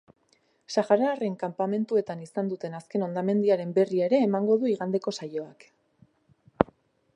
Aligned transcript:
Sahararren 0.75 1.35
kanpamentuetan 1.43 2.23
izan 2.23 2.49
duten 2.53 2.79
azken 2.79 3.05
hondamendiaren 3.09 3.77
berri 3.77 4.03
ere 4.09 4.23
emango 4.31 4.59
du 4.65 4.73
igandeko 4.75 5.17
saioak. 5.23 5.71